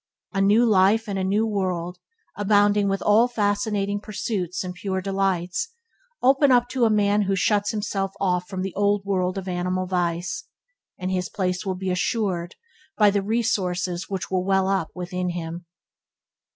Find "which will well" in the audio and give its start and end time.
14.09-14.67